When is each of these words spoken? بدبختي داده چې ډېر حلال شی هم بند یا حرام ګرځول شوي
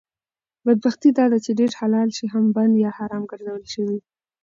بدبختي 0.65 1.09
داده 1.19 1.37
چې 1.45 1.51
ډېر 1.59 1.71
حلال 1.81 2.09
شی 2.17 2.25
هم 2.33 2.45
بند 2.55 2.73
یا 2.83 2.91
حرام 2.97 3.23
ګرځول 3.31 3.63
شوي 3.73 3.99